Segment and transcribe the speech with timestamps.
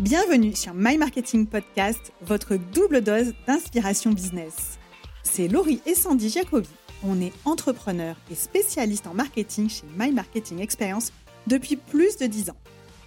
[0.00, 4.78] Bienvenue sur My Marketing Podcast, votre double dose d'inspiration business.
[5.22, 6.68] C'est Laurie et Sandy Jacobi.
[7.04, 11.12] On est entrepreneurs et spécialistes en marketing chez My Marketing Experience
[11.46, 12.56] depuis plus de 10 ans.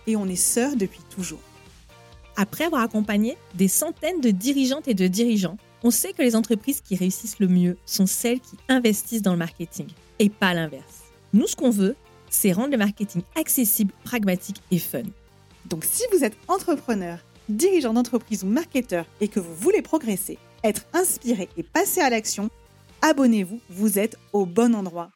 [0.05, 1.39] Et on est sœurs depuis toujours.
[2.35, 6.81] Après avoir accompagné des centaines de dirigeantes et de dirigeants, on sait que les entreprises
[6.81, 9.87] qui réussissent le mieux sont celles qui investissent dans le marketing
[10.19, 11.01] et pas l'inverse.
[11.33, 11.95] Nous, ce qu'on veut,
[12.29, 15.01] c'est rendre le marketing accessible, pragmatique et fun.
[15.65, 17.19] Donc si vous êtes entrepreneur,
[17.49, 22.49] dirigeant d'entreprise ou marketeur et que vous voulez progresser, être inspiré et passer à l'action,
[23.01, 25.11] abonnez-vous, vous êtes au bon endroit.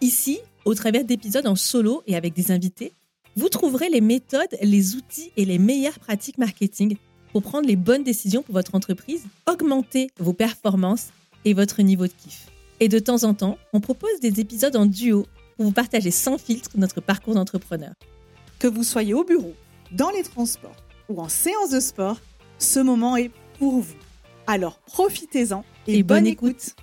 [0.00, 2.92] Ici, au travers d'épisodes en solo et avec des invités,
[3.36, 6.96] vous trouverez les méthodes, les outils et les meilleures pratiques marketing
[7.32, 11.08] pour prendre les bonnes décisions pour votre entreprise, augmenter vos performances
[11.44, 12.46] et votre niveau de kiff.
[12.80, 16.38] Et de temps en temps, on propose des épisodes en duo pour vous partager sans
[16.38, 17.92] filtre notre parcours d'entrepreneur.
[18.58, 19.54] Que vous soyez au bureau,
[19.92, 20.76] dans les transports
[21.08, 22.20] ou en séance de sport,
[22.58, 23.94] ce moment est pour vous.
[24.46, 26.74] Alors profitez-en et, bonne, écoute.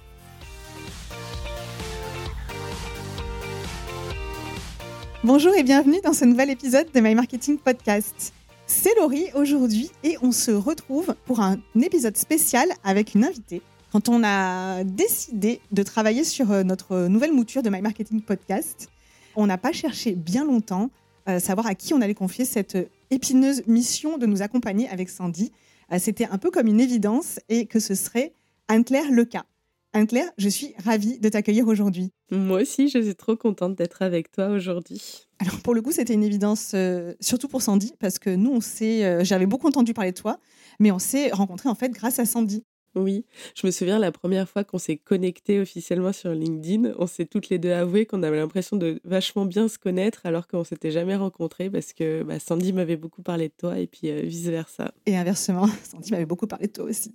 [5.23, 8.33] Bonjour et bienvenue dans ce nouvel épisode de My Marketing Podcast.
[8.65, 13.61] C'est Laurie aujourd'hui et on se retrouve pour un épisode spécial avec une invitée.
[13.93, 18.89] Quand on a décidé de travailler sur euh, notre nouvelle mouture de My Marketing Podcast,
[19.37, 20.89] on n'a pas cherché bien longtemps
[21.25, 22.77] à savoir à qui on allait confier cette
[23.11, 25.51] épineuse mission de nous accompagner avec Sandy.
[25.91, 28.33] Euh, c'était un peu comme une évidence et que ce serait
[28.67, 29.45] Anne-Claire Leca.
[29.93, 32.11] Anne-Claire, je suis ravie de t'accueillir aujourd'hui.
[32.29, 35.27] Moi aussi, je suis trop contente d'être avec toi aujourd'hui.
[35.39, 38.61] Alors pour le coup, c'était une évidence, euh, surtout pour Sandy, parce que nous, on
[38.61, 40.39] sait, euh, j'avais beaucoup entendu parler de toi,
[40.79, 42.63] mais on s'est rencontrés en fait grâce à Sandy.
[42.97, 47.25] Oui, je me souviens la première fois qu'on s'est connecté officiellement sur LinkedIn, on s'est
[47.25, 50.89] toutes les deux avoué qu'on avait l'impression de vachement bien se connaître alors qu'on s'était
[50.89, 54.47] jamais rencontrés parce que bah, Sandy m'avait beaucoup parlé de toi et puis euh, vice
[54.47, 54.91] versa.
[55.05, 57.13] Et inversement, Sandy m'avait beaucoup parlé de toi aussi.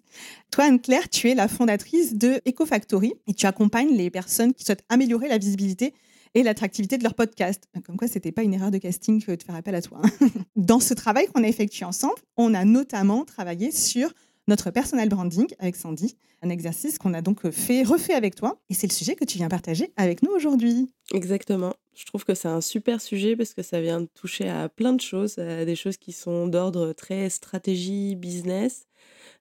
[0.52, 4.84] Toi, Anne-Claire, tu es la fondatrice de EcoFactory et tu accompagnes les personnes qui souhaitent
[4.88, 5.94] améliorer la visibilité
[6.34, 7.68] et l'attractivité de leur podcast.
[7.84, 10.00] Comme quoi, c'était pas une erreur de casting de faire appel à toi.
[10.02, 10.28] Hein.
[10.56, 14.12] Dans ce travail qu'on a effectué ensemble, on a notamment travaillé sur
[14.48, 18.60] notre personal branding avec Sandy, un exercice qu'on a donc fait, refait avec toi.
[18.68, 20.90] Et c'est le sujet que tu viens partager avec nous aujourd'hui.
[21.14, 21.74] Exactement.
[21.94, 25.00] Je trouve que c'est un super sujet parce que ça vient toucher à plein de
[25.00, 28.86] choses, à des choses qui sont d'ordre très stratégie, business,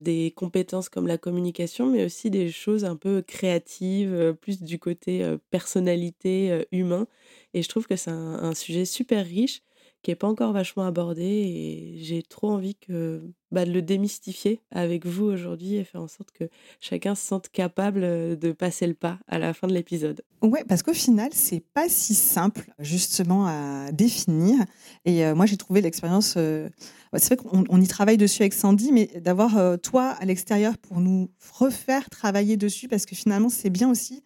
[0.02, 4.80] des compétences comme la communication, mais aussi des choses un peu créatives, euh, plus du
[4.80, 7.08] côté euh, personnalité, euh, humain.
[7.54, 9.62] Et je trouve que c'est un sujet super riche
[10.02, 14.62] qui n'est pas encore vachement abordé et j'ai trop envie que bah, de le démystifier
[14.72, 16.46] avec vous aujourd'hui et faire en sorte que
[16.80, 18.02] chacun se sente capable
[18.38, 20.22] de passer le pas à la fin de l'épisode.
[20.42, 24.58] Ouais, parce qu'au final, c'est pas si simple justement à définir.
[25.06, 26.30] Et moi, j'ai trouvé l'expérience.
[26.34, 31.30] c'est vrai qu'on y travaille dessus avec Sandy, mais d'avoir toi à l'extérieur pour nous
[31.54, 34.24] refaire travailler dessus, parce que finalement, c'est bien aussi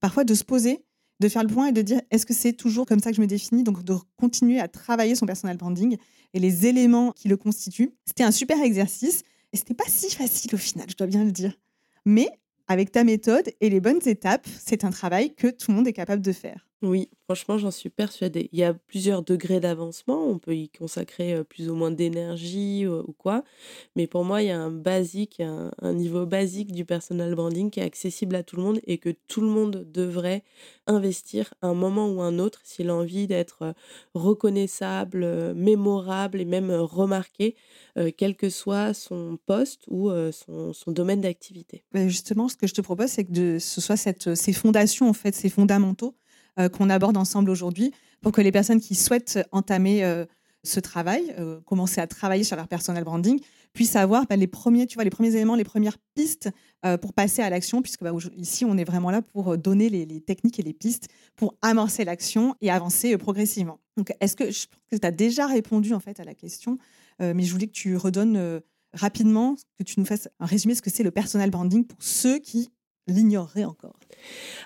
[0.00, 0.84] parfois de se poser
[1.20, 3.20] de faire le point et de dire est-ce que c'est toujours comme ça que je
[3.20, 3.62] me définis?
[3.62, 5.96] Donc de continuer à travailler son personal branding
[6.34, 7.90] et les éléments qui le constituent.
[8.04, 11.32] C'était un super exercice et c'était pas si facile au final, je dois bien le
[11.32, 11.58] dire.
[12.04, 12.28] Mais
[12.66, 15.92] avec ta méthode et les bonnes étapes, c'est un travail que tout le monde est
[15.92, 16.66] capable de faire.
[16.80, 18.48] Oui, franchement, j'en suis persuadée.
[18.52, 20.28] Il y a plusieurs degrés d'avancement.
[20.28, 23.42] On peut y consacrer plus ou moins d'énergie ou quoi.
[23.96, 27.80] Mais pour moi, il y a un basique, un, niveau basique du personal branding qui
[27.80, 30.44] est accessible à tout le monde et que tout le monde devrait
[30.86, 33.74] investir un moment ou un autre s'il a envie d'être
[34.14, 37.56] reconnaissable, mémorable et même remarqué,
[38.16, 41.82] quel que soit son poste ou son, domaine d'activité.
[41.92, 45.48] Justement, ce que je te propose, c'est que ce soit ces fondations, en fait, ces
[45.48, 46.14] fondamentaux
[46.72, 50.24] qu'on aborde ensemble aujourd'hui pour que les personnes qui souhaitent entamer euh,
[50.64, 53.40] ce travail, euh, commencer à travailler sur leur personal branding,
[53.72, 56.50] puissent avoir bah, les premiers, tu vois, les premiers éléments, les premières pistes
[57.02, 60.60] pour passer à l'action, puisque bah, ici on est vraiment là pour donner les, techniques
[60.60, 63.80] et les pistes pour amorcer l'action et avancer progressivement.
[63.96, 66.78] Donc, est-ce que je pense que tu as déjà répondu en fait à la question,
[67.20, 68.60] mais je voulais que tu redonnes
[68.92, 72.02] rapidement, que tu nous fasses un résumé de ce que c'est le personal branding pour
[72.02, 72.70] ceux qui
[73.08, 73.98] l'ignorerait encore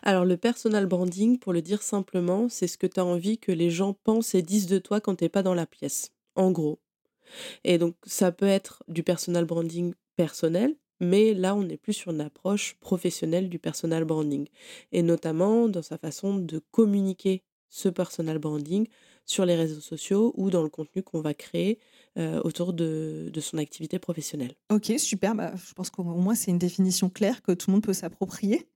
[0.03, 3.53] Alors le personal branding, pour le dire simplement, c'est ce que tu as envie que
[3.53, 6.51] les gens pensent et disent de toi quand tu n'es pas dans la pièce, en
[6.51, 6.81] gros.
[7.65, 12.13] Et donc ça peut être du personal branding personnel, mais là on est plus sur
[12.13, 14.49] une approche professionnelle du personal branding,
[14.93, 18.87] et notamment dans sa façon de communiquer ce personal branding
[19.25, 21.79] sur les réseaux sociaux ou dans le contenu qu'on va créer
[22.19, 24.55] euh, autour de, de, son activité professionnelle.
[24.71, 25.35] Ok, super.
[25.35, 28.69] Bah, je pense qu'au moins, c'est une définition claire que tout le monde peut s'approprier.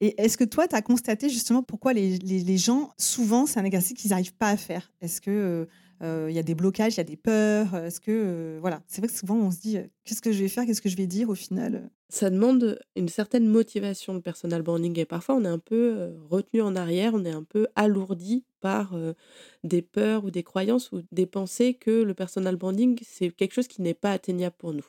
[0.00, 3.64] Et est-ce que toi, tu as constaté justement pourquoi les, les, gens, souvent, c'est un
[3.64, 4.92] exercice qu'ils n'arrivent pas à faire?
[5.00, 5.66] Est-ce que
[6.02, 7.74] il y a des blocages, il y a des peurs?
[7.74, 10.66] Est-ce que voilà, c'est vrai que souvent on se dit qu'est-ce que je vais faire,
[10.66, 11.90] qu'est-ce que je vais dire au final.
[12.08, 16.62] Ça demande une certaine motivation de personal branding et parfois on est un peu retenu
[16.62, 18.96] en arrière, on est un peu alourdi par
[19.64, 23.68] des peurs ou des croyances ou des pensées que le personal branding, c'est quelque chose
[23.68, 24.86] qui n'est pas atteignable pour nous.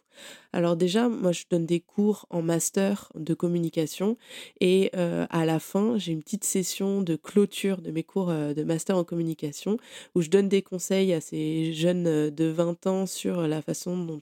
[0.53, 4.17] Alors déjà, moi, je donne des cours en master de communication
[4.61, 8.97] et à la fin, j'ai une petite session de clôture de mes cours de master
[8.97, 9.77] en communication
[10.15, 14.21] où je donne des conseils à ces jeunes de 20 ans sur la façon dont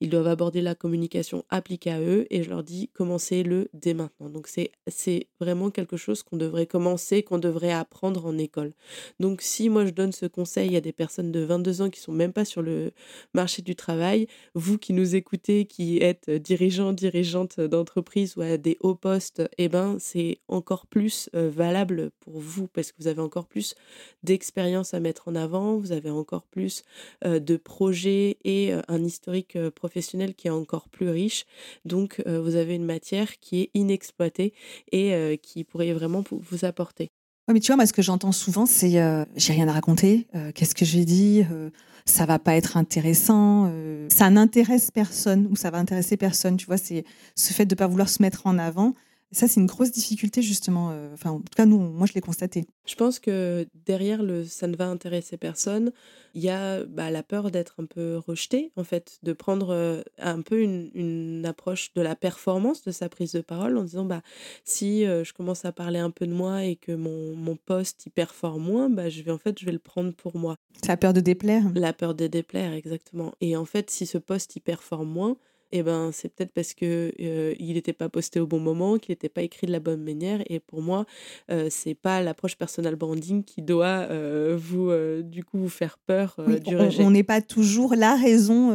[0.00, 4.30] ils doivent aborder la communication appliquée à eux et je leur dis commencez-le dès maintenant.
[4.30, 8.72] Donc c'est vraiment quelque chose qu'on devrait commencer, qu'on devrait apprendre en école.
[9.20, 12.12] Donc si moi je donne ce conseil à des personnes de 22 ans qui sont
[12.12, 12.92] même pas sur le
[13.34, 18.76] marché du travail, vous qui nous écoutez, qui êtes dirigeants, dirigeantes d'entreprise ou à des
[18.80, 23.46] hauts postes, eh ben c'est encore plus valable pour vous parce que vous avez encore
[23.46, 23.74] plus
[24.22, 26.82] d'expérience à mettre en avant, vous avez encore plus
[27.24, 31.44] de projets et un historique professionnel qui est encore plus riche.
[31.84, 34.54] Donc vous avez une matière qui est inexploitée
[34.90, 37.10] et qui pourrait vraiment vous apporter
[37.52, 40.26] mais tu vois, moi, ce que j'entends souvent, c'est euh, j'ai rien à raconter.
[40.34, 41.70] Euh, qu'est-ce que je vais dire euh,
[42.04, 43.70] Ça va pas être intéressant.
[44.08, 46.56] ça n'intéresse personne ou ça va intéresser personne.
[46.56, 47.04] Tu vois, c'est
[47.36, 48.94] ce fait de pas vouloir se mettre en avant.
[49.32, 50.90] Ça, c'est une grosse difficulté, justement.
[50.92, 52.66] Euh, enfin, en tout cas, nous, moi, je l'ai constaté.
[52.84, 55.92] Je pense que derrière le ça ne va intéresser personne,
[56.34, 60.02] il y a bah, la peur d'être un peu rejeté, en fait, de prendre euh,
[60.18, 64.22] un peu une, approche de la performance de sa prise de parole en disant bah,
[64.64, 68.06] si euh, je commence à parler un peu de moi et que mon, mon poste
[68.06, 70.56] y performe moins, bah, je vais en fait, je vais le prendre pour moi.
[70.80, 71.64] C'est la peur de déplaire.
[71.74, 73.32] La peur de déplaire, exactement.
[73.40, 75.36] Et en fait, si ce poste y performe moins,
[75.72, 79.28] eh ben, c'est peut-être parce que il n'était pas posté au bon moment, qu'il n'était
[79.28, 80.42] pas écrit de la bonne manière.
[80.48, 81.06] Et pour moi,
[81.50, 84.08] euh, c'est pas l'approche personal branding qui doit
[84.54, 84.90] vous,
[85.22, 87.04] du coup, vous faire peur du rejet.
[87.04, 88.70] On n'est pas toujours la raison,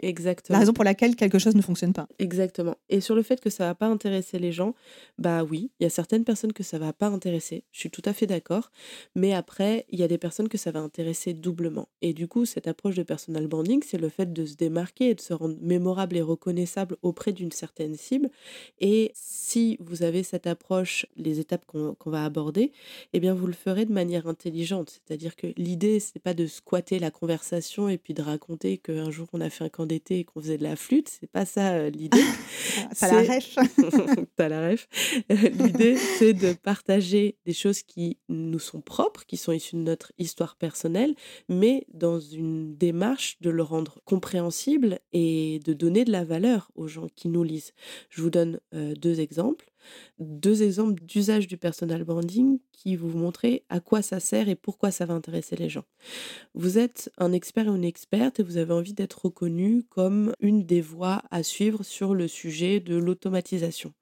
[0.00, 0.54] Exactement.
[0.54, 2.08] la raison pour laquelle quelque chose ne fonctionne pas.
[2.18, 2.76] Exactement.
[2.88, 4.74] Et sur le fait que ça va pas intéresser les gens,
[5.18, 7.64] bah oui, il y a certaines personnes que ça va pas intéresser.
[7.72, 8.70] Je suis tout à fait d'accord.
[9.14, 11.88] Mais après, il y a des personnes que ça va intéresser doublement.
[12.02, 15.14] Et du coup, cette approche de personal branding, c'est le fait de se démarquer et
[15.14, 18.30] de se rendre mémorable et reconnaissable auprès d'une certaine cible.
[18.80, 22.72] Et si vous avez cette approche, les étapes qu'on va aborder,
[23.12, 25.00] eh bien vous le ferez de manière intelligente.
[25.06, 29.28] C'est-à-dire que l'idée, c'est pas de squatter la conversation et puis de raconter qu'un jour
[29.32, 31.08] on a fait un camp d'été et qu'on faisait de la flûte.
[31.08, 32.20] C'est pas ça euh, l'idée.
[32.98, 33.56] T'as la ref.
[34.36, 34.74] T'as la
[35.28, 40.12] l'idée, c'est de partager des choses qui nous sont propres, qui sont issues de notre
[40.18, 41.14] histoire personnelle,
[41.48, 46.88] mais dans une démarche de le rendre compréhensible et de donner de la valeur aux
[46.88, 47.74] gens qui nous lisent.
[48.08, 49.70] Je vous donne deux exemples.
[50.18, 54.90] Deux exemples d'usage du personal branding qui vous montrer à quoi ça sert et pourquoi
[54.90, 55.84] ça va intéresser les gens.
[56.54, 60.64] Vous êtes un expert ou une experte et vous avez envie d'être reconnu comme une
[60.64, 63.92] des voies à suivre sur le sujet de l'automatisation.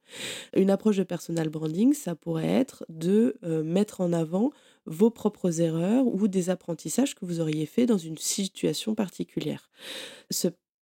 [0.54, 4.52] Une approche de personal branding, ça pourrait être de mettre en avant
[4.86, 9.68] vos propres erreurs ou des apprentissages que vous auriez fait dans une situation particulière.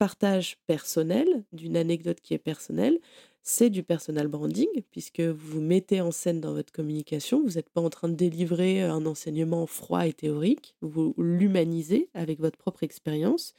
[0.00, 2.98] Partage personnel, d'une anecdote qui est personnelle,
[3.42, 7.68] c'est du personal branding, puisque vous vous mettez en scène dans votre communication, vous n'êtes
[7.68, 12.82] pas en train de délivrer un enseignement froid et théorique, vous l'humanisez avec votre propre
[12.82, 13.52] expérience.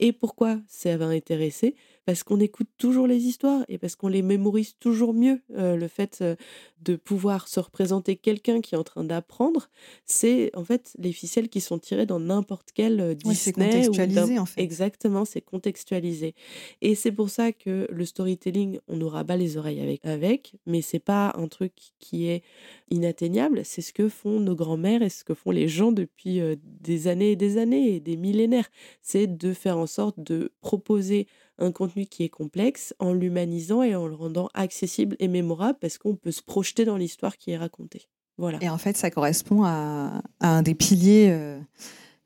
[0.00, 1.74] Et pourquoi ça va intéresser?
[2.06, 5.40] Parce qu'on écoute toujours les histoires et parce qu'on les mémorise toujours mieux.
[5.56, 6.34] Euh, le fait euh,
[6.82, 9.68] de pouvoir se représenter quelqu'un qui est en train d'apprendre,
[10.06, 13.34] c'est en fait les ficelles qui sont tirées dans n'importe quel euh, Disney.
[13.34, 14.62] c'est contextualisé en fait.
[14.62, 16.34] Exactement, c'est contextualisé.
[16.80, 20.82] Et c'est pour ça que le storytelling, on nous rabat les oreilles avec, avec mais
[20.82, 22.42] c'est pas un truc qui est
[22.90, 23.60] inatteignable.
[23.64, 27.32] C'est ce que font nos grands-mères et ce que font les gens depuis des années
[27.32, 28.70] et des années et des millénaires.
[29.02, 31.26] C'est de faire en sorte de proposer
[31.60, 35.98] un contenu qui est complexe en l'humanisant et en le rendant accessible et mémorable parce
[35.98, 38.08] qu'on peut se projeter dans l'histoire qui est racontée.
[38.38, 38.58] Voilà.
[38.62, 41.60] Et en fait, ça correspond à, un des piliers euh,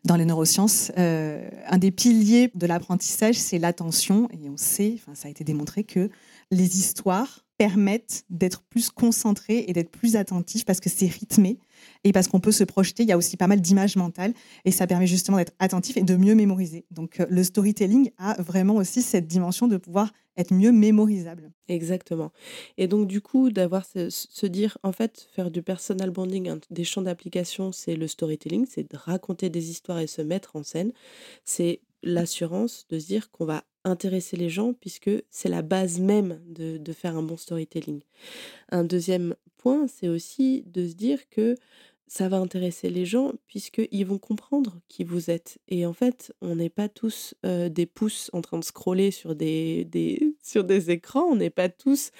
[0.05, 0.93] dans les neurosciences.
[0.97, 4.29] Euh, un des piliers de l'apprentissage, c'est l'attention.
[4.33, 6.11] Et on sait, ça a été démontré que
[6.50, 11.59] les histoires permettent d'être plus concentré et d'être plus attentif parce que c'est rythmé
[12.05, 13.03] et parce qu'on peut se projeter.
[13.03, 16.03] Il y a aussi pas mal d'images mentales et ça permet justement d'être attentif et
[16.03, 16.85] de mieux mémoriser.
[16.91, 21.53] Donc euh, le storytelling a vraiment aussi cette dimension de pouvoir être mieux mémorisable.
[21.69, 22.33] Exactement.
[22.76, 27.03] Et donc du coup, d'avoir se, dire, en fait, faire du personal branding, des champs
[27.03, 30.93] d'application, c'est le storytelling, c'est de raconter des histoires et se mettre en scène.
[31.45, 36.41] C'est l'assurance de se dire qu'on va intéresser les gens puisque c'est la base même
[36.47, 38.00] de, de, faire un bon storytelling.
[38.71, 39.35] Un deuxième
[39.88, 41.56] c'est aussi de se dire que
[42.06, 45.59] ça va intéresser les gens puisqu'ils vont comprendre qui vous êtes.
[45.68, 49.85] Et en fait, on n'est pas tous des pouces en train de scroller sur des,
[49.87, 52.11] des sur des écrans, on n'est pas tous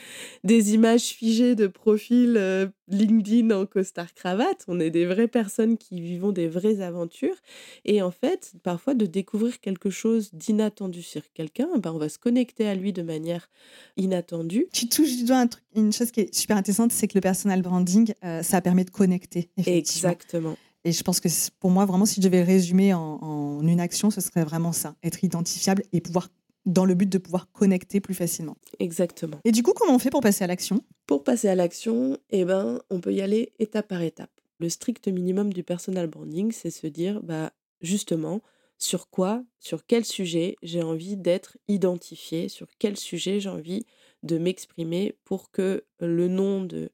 [0.43, 6.01] des images figées de profil LinkedIn en costard cravate, on est des vraies personnes qui
[6.01, 7.37] vivons des vraies aventures.
[7.85, 12.19] Et en fait, parfois de découvrir quelque chose d'inattendu sur quelqu'un, ben on va se
[12.19, 13.49] connecter à lui de manière
[13.97, 14.67] inattendue.
[14.73, 17.23] Tu touches du doigt un truc, une chose qui est super intéressante, c'est que le
[17.23, 18.13] personal branding,
[18.43, 19.51] ça permet de connecter.
[19.67, 20.57] Exactement.
[20.85, 21.29] Et je pense que
[21.61, 25.25] pour moi, vraiment, si je devais résumer en, une action, ce serait vraiment ça, être
[25.25, 26.29] identifiable et pouvoir,
[26.67, 28.57] dans le but de pouvoir connecter plus facilement.
[28.79, 29.39] Exactement.
[29.45, 30.81] Et du coup, comment on fait pour passer à l'action?
[31.07, 34.31] Pour passer à l'action, eh ben, on peut y aller étape par étape.
[34.61, 38.41] Le strict minimum du personal branding, c'est se dire, bah, justement,
[38.79, 43.85] sur quoi, sur quel sujet j'ai envie d'être identifié, sur quel sujet j'ai envie
[44.23, 46.91] de m'exprimer pour que le nom de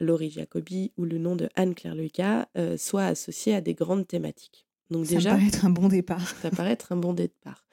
[0.00, 4.67] Laurie Jacobi ou le nom de Anne-Claire Lucas euh, soit associé à des grandes thématiques.
[4.90, 6.26] Donc ça déjà, paraît être un bon départ.
[6.42, 7.64] ça paraît être un bon départ.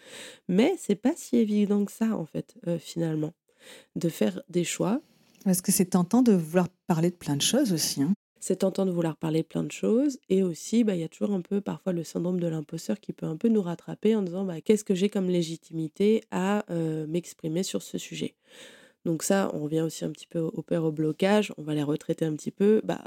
[0.47, 3.33] Mais c'est pas si évident que ça, en fait, euh, finalement,
[3.95, 5.01] de faire des choix.
[5.43, 8.01] Parce que c'est tentant de vouloir parler de plein de choses aussi.
[8.01, 8.13] Hein.
[8.47, 10.19] C'est tentant de vouloir parler de plein de choses.
[10.29, 13.11] Et aussi, bah, il y a toujours un peu parfois le syndrome de l'imposteur qui
[13.11, 17.07] peut un peu nous rattraper en disant bah, qu'est-ce que j'ai comme légitimité à euh,
[17.07, 18.35] m'exprimer sur ce sujet?
[19.03, 21.81] Donc ça, on revient aussi un petit peu au père au blocage, on va les
[21.81, 22.81] retraiter un petit peu.
[22.83, 23.03] Bah,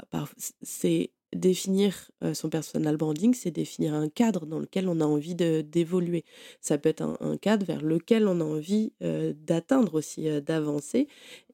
[0.61, 6.25] c'est définir son personal branding, c'est définir un cadre dans lequel on a envie d'évoluer.
[6.61, 11.07] Ça peut être un, cadre vers lequel on a envie d'atteindre aussi, d'avancer.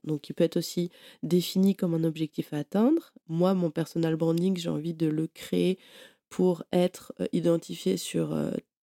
[0.03, 0.91] Donc il peut être aussi
[1.24, 3.13] défini comme un objectif à atteindre.
[3.27, 5.77] Moi, mon personal branding, j'ai envie de le créer
[6.29, 8.36] pour être identifié sur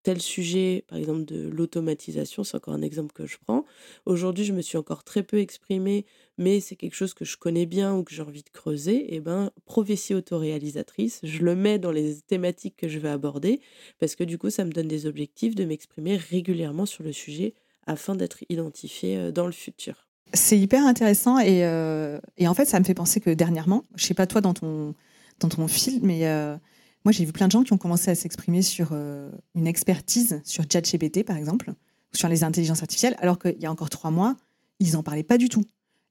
[0.02, 3.64] tel sujet, par exemple de l'automatisation, c'est encore un exemple que je prends.
[4.06, 6.06] Aujourd'hui, je me suis encore très peu exprimée,
[6.38, 8.96] mais c'est quelque chose que je connais bien ou que j'ai envie de creuser.
[8.96, 13.60] Et eh ben, prophétie autoréalisatrice, je le mets dans les thématiques que je vais aborder,
[13.98, 17.54] parce que du coup, ça me donne des objectifs de m'exprimer régulièrement sur le sujet
[17.86, 20.06] afin d'être identifié euh, dans le futur.
[20.34, 24.06] C'est hyper intéressant et, euh, et, en fait, ça me fait penser que dernièrement, je
[24.06, 24.94] sais pas toi dans ton,
[25.40, 26.56] dans ton fil, mais euh,
[27.04, 30.40] moi, j'ai vu plein de gens qui ont commencé à s'exprimer sur euh, une expertise
[30.44, 31.72] sur ChatGPT, par exemple,
[32.12, 34.36] sur les intelligences artificielles, alors qu'il y a encore trois mois,
[34.78, 35.64] ils n'en parlaient pas du tout.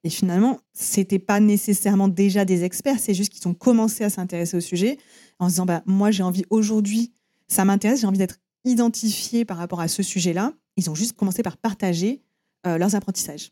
[0.04, 4.58] Et finalement, c'était pas nécessairement déjà des experts, c'est juste qu'ils ont commencé à s'intéresser
[4.58, 4.98] au sujet
[5.40, 7.14] en se disant bah, Moi, j'ai envie aujourd'hui,
[7.48, 10.54] ça m'intéresse, j'ai envie d'être identifié par rapport à ce sujet-là.
[10.76, 12.22] Ils ont juste commencé par partager
[12.66, 13.52] euh, leurs apprentissages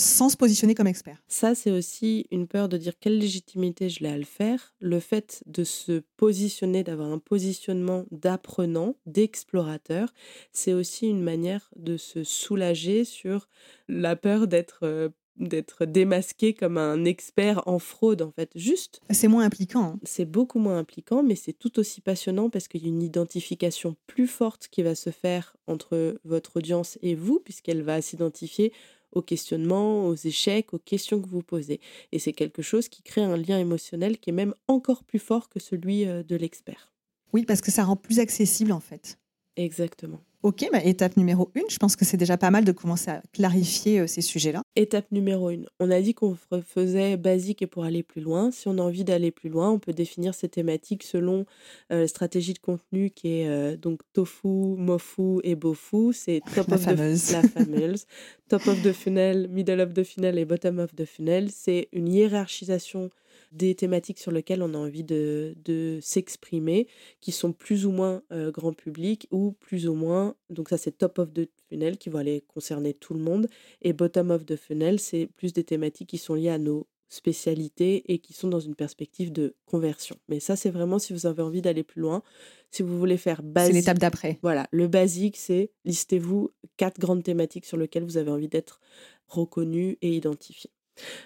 [0.00, 1.22] sans se positionner comme expert.
[1.28, 4.74] Ça, c'est aussi une peur de dire quelle légitimité je l'ai à le faire.
[4.80, 10.12] Le fait de se positionner, d'avoir un positionnement d'apprenant, d'explorateur,
[10.52, 13.48] c'est aussi une manière de se soulager sur
[13.88, 19.28] la peur d'être euh, d'être démasqué comme un expert en fraude en fait juste c'est
[19.28, 20.00] moins impliquant hein.
[20.02, 23.96] c'est beaucoup moins impliquant mais c'est tout aussi passionnant parce qu'il y a une identification
[24.06, 28.72] plus forte qui va se faire entre votre audience et vous puisqu'elle va s'identifier
[29.12, 31.80] aux questionnements, aux échecs, aux questions que vous posez.
[32.12, 35.48] Et c'est quelque chose qui crée un lien émotionnel qui est même encore plus fort
[35.48, 36.92] que celui euh, de l'expert.
[37.32, 39.19] Oui, parce que ça rend plus accessible en fait.
[39.56, 40.20] Exactement.
[40.42, 43.22] Ok, bah, étape numéro une, je pense que c'est déjà pas mal de commencer à
[43.34, 44.62] clarifier euh, ces sujets-là.
[44.74, 48.50] Étape numéro une, on a dit qu'on faisait basique et pour aller plus loin.
[48.50, 51.44] Si on a envie d'aller plus loin, on peut définir ces thématiques selon
[51.92, 56.14] euh, la stratégie de contenu qui est euh, donc tofu, mofu et bofu.
[56.14, 57.26] C'est top la of fameuse.
[57.26, 58.06] The, la fameuse.
[58.48, 61.50] top of the funnel, middle of the funnel et bottom of the funnel.
[61.50, 63.10] C'est une hiérarchisation
[63.50, 66.86] des thématiques sur lesquelles on a envie de, s'exprimer,
[67.20, 70.96] qui sont plus ou moins euh, grand public ou plus ou moins, donc ça c'est
[70.96, 73.46] top of the funnel qui va aller concerner tout le monde,
[73.82, 78.04] et bottom of the funnel, c'est plus des thématiques qui sont liées à nos spécialités
[78.12, 80.16] et qui sont dans une perspective de conversion.
[80.28, 82.22] Mais ça, c'est vraiment si vous avez envie d'aller plus loin.
[82.70, 83.72] Si vous voulez faire basique.
[83.72, 84.38] C'est l'étape d'après.
[84.42, 84.68] Voilà.
[84.70, 88.80] Le basique, c'est listez-vous quatre grandes thématiques sur lesquelles vous avez envie d'être
[89.26, 90.70] reconnu et identifié.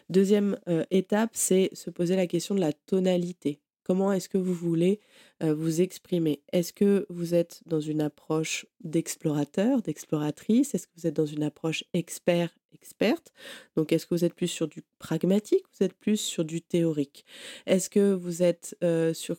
[0.09, 0.59] Deuxième
[0.91, 3.61] étape, c'est se poser la question de la tonalité.
[3.85, 5.01] Comment est-ce que vous voulez
[5.43, 6.41] vous exprimer?
[6.53, 10.75] Est-ce que vous êtes dans une approche d'explorateur, d'exploratrice?
[10.75, 13.35] Est-ce que vous êtes dans une approche expert, experte?
[13.77, 15.65] Donc, est-ce que vous êtes plus sur du pragmatique?
[15.79, 17.27] Vous êtes plus sur du théorique.
[17.67, 18.75] Est-ce que vous êtes
[19.13, 19.37] sur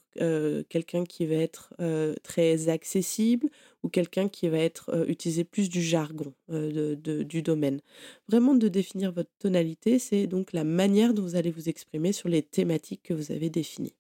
[0.69, 1.73] quelqu'un qui va être
[2.21, 3.49] très accessible?
[3.85, 7.81] Ou quelqu'un qui va être utiliser plus du jargon du domaine
[8.27, 12.27] Vraiment de définir votre tonalité, c'est donc la manière dont vous allez vous exprimer sur
[12.27, 13.93] les thématiques que vous avez définies.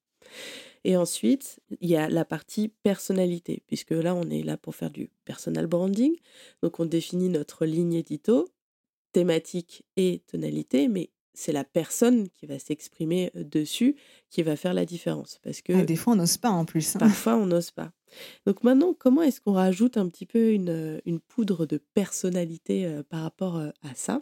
[0.83, 4.89] Et ensuite, il y a la partie personnalité, puisque là, on est là pour faire
[4.89, 6.15] du personal branding.
[6.61, 8.47] Donc, on définit notre ligne édito,
[9.11, 13.95] thématique et tonalité, mais c'est la personne qui va s'exprimer dessus
[14.29, 15.39] qui va faire la différence.
[15.43, 16.95] Parce que ah, des fois, on n'ose pas en plus.
[16.95, 16.99] Hein.
[16.99, 17.91] Parfois, on n'ose pas.
[18.45, 23.21] Donc maintenant, comment est-ce qu'on rajoute un petit peu une, une poudre de personnalité par
[23.21, 24.21] rapport à ça?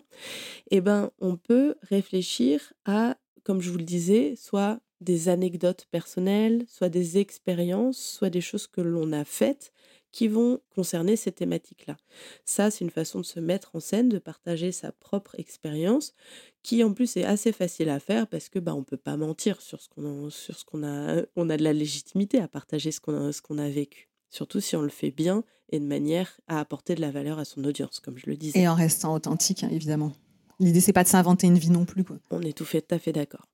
[0.72, 6.64] Eh bien, on peut réfléchir à, comme je vous le disais, soit des anecdotes personnelles,
[6.68, 9.74] soit des expériences, soit des choses que l'on a faites
[10.14, 11.98] qui vont concerner ces thématiques-là.
[12.46, 16.14] Ça, c'est une façon de se mettre en scène, de partager sa propre expérience,
[16.62, 19.60] qui en plus est assez facile à faire parce que bah on peut pas mentir
[19.60, 22.92] sur ce qu'on a, sur ce qu'on a, on a de la légitimité à partager
[22.92, 24.08] ce qu'on a, ce qu'on a vécu.
[24.30, 27.46] Surtout si on le fait bien et de manière à apporter de la valeur à
[27.46, 28.60] son audience, comme je le disais.
[28.60, 30.14] Et en restant authentique, hein, évidemment.
[30.60, 32.04] L'idée, c'est pas de s'inventer une vie non plus.
[32.04, 32.18] Quoi.
[32.30, 33.48] On est tout fait, tout à fait d'accord.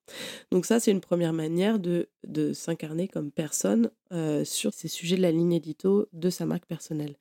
[0.52, 5.18] Donc ça, c'est une première manière de, de s'incarner comme personne euh, sur ces sujets
[5.18, 7.16] de la ligne édito de sa marque personnelle.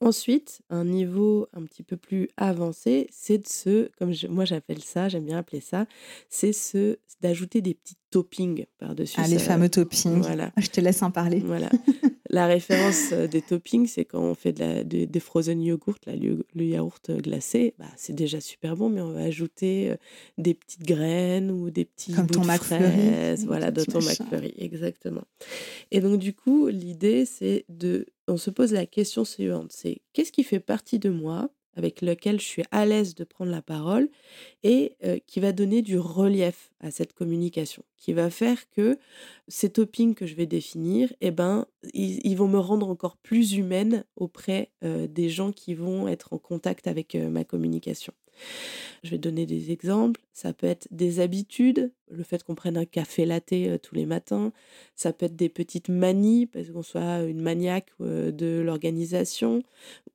[0.00, 5.08] Ensuite, un niveau un petit peu plus avancé, c'est de se, comme moi j'appelle ça,
[5.08, 5.86] j'aime bien appeler ça,
[6.28, 9.20] c'est ce d'ajouter des petits toppings par-dessus.
[9.22, 10.20] Ah, les fameux toppings.
[10.22, 10.50] Voilà.
[10.58, 11.38] Je te laisse en parler.
[11.38, 11.70] Voilà.
[12.30, 16.14] la référence euh, des toppings, c'est quand on fait de la, des frozen yogurt, là,
[16.16, 19.96] le, yaourt glacé, bah, c'est déjà super bon, mais on va ajouter euh,
[20.36, 25.24] des petites graines ou des petits Comme ton fraises, voilà, de ton McFlurry, exactement.
[25.90, 30.32] Et donc du coup, l'idée, c'est de, on se pose la question suivante, c'est qu'est-ce
[30.32, 34.10] qui fait partie de moi avec lequel je suis à l'aise de prendre la parole
[34.62, 38.98] et qui va donner du relief à cette communication, qui va faire que
[39.48, 44.04] ces toppings que je vais définir, eh ben, ils, vont me rendre encore plus humaine
[44.16, 48.12] auprès des gens qui vont être en contact avec ma communication.
[49.02, 50.20] Je vais donner des exemples.
[50.32, 54.52] Ça peut être des habitudes, le fait qu'on prenne un café latte tous les matins.
[54.94, 59.62] Ça peut être des petites manies, parce qu'on soit une maniaque de l'organisation.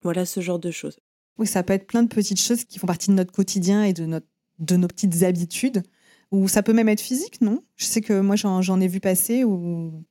[0.02, 1.00] Voilà ce genre de choses.
[1.38, 3.94] Oui, ça peut être plein de petites choses qui font partie de notre quotidien et
[3.94, 4.28] de, notre,
[4.60, 5.84] de nos petites habitudes.
[6.32, 7.64] Ou ça peut même être physique, non?
[7.76, 9.44] Je sais que moi, j'en ai vu passer,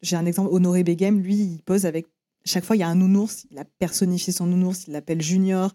[0.00, 2.06] j'ai un exemple, Honoré Beghem, lui, il pose avec
[2.46, 5.72] chaque fois, il y a un nounours, il a personnifié son nounours, il l'appelle Junior.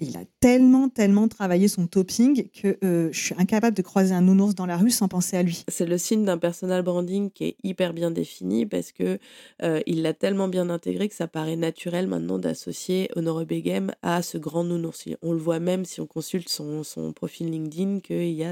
[0.00, 4.20] il a tellement, tellement travaillé son topping que euh, je suis incapable de croiser un
[4.20, 5.64] nounours dans la rue sans penser à lui.
[5.68, 9.18] C'est le signe d'un personal branding qui est hyper bien défini parce que
[9.62, 14.22] euh, il l'a tellement bien intégré que ça paraît naturel maintenant d'associer Honoré Beghem à
[14.22, 15.08] ce grand nounours.
[15.22, 16.82] On le voit même si on consulte son,
[17.14, 18.44] profil LinkedIn qu'il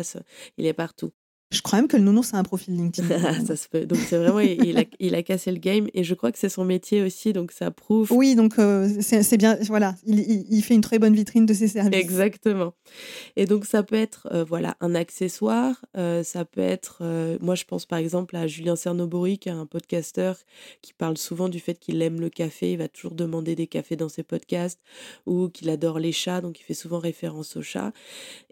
[0.57, 1.11] il est partout.
[1.53, 3.45] Je crois même que le nounours a un profil LinkedIn.
[3.47, 3.85] ça se peut.
[3.85, 6.49] Donc c'est vraiment, il a, il a, cassé le game et je crois que c'est
[6.49, 8.13] son métier aussi, donc ça prouve.
[8.13, 11.67] Oui, donc euh, c'est bien, voilà, il, il, fait une très bonne vitrine de ses
[11.67, 12.01] services.
[12.01, 12.73] Exactement.
[13.35, 17.03] Et donc ça peut être, euh, voilà, un accessoire, euh, ça peut être,
[17.41, 20.37] moi je pense par exemple à Julien Cernobori, qui est un podcasteur
[20.83, 23.97] qui parle souvent du fait qu'il aime le café, il va toujours demander des cafés
[23.97, 24.81] dans ses podcasts,
[25.27, 27.93] ou qu'il adore les chats, donc il fait souvent référence aux chats.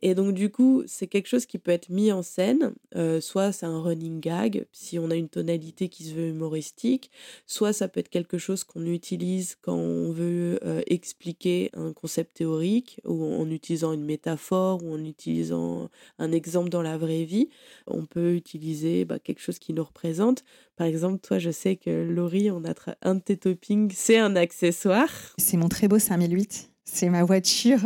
[0.02, 2.72] Et donc du coup, c'est quelque chose qui peut être mis en scène
[3.20, 7.10] soit c'est un running gag, si on a une tonalité qui se veut humoristique,
[7.46, 13.00] soit ça peut être quelque chose qu'on utilise quand on veut expliquer un concept théorique,
[13.04, 17.48] ou en utilisant une métaphore, ou en utilisant un exemple dans la vraie vie.
[17.86, 20.44] On peut utiliser bah, quelque chose qui nous représente.
[20.76, 24.36] Par exemple, toi, je sais que Laurie, on a un de tes toppings, c'est un
[24.36, 25.10] accessoire.
[25.36, 26.70] C'est mon très beau 5008.
[26.84, 27.80] C'est ma voiture